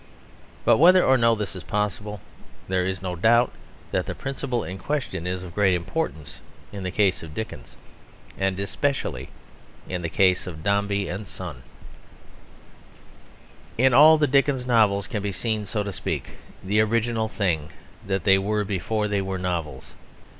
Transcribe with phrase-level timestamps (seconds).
[0.65, 2.21] But whether or no this is possible,
[2.67, 3.53] there is no doubt
[3.91, 7.77] that the principle in question is of great importance in the case of Dickens,
[8.35, 9.29] and especially
[9.87, 11.61] in the case of Dombey and Son.
[13.77, 16.29] In all the Dickens novels can be seen, so to speak,
[16.63, 17.69] the original thing
[18.03, 19.93] that they were before they were novels.